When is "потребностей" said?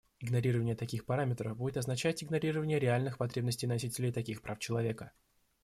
3.19-3.67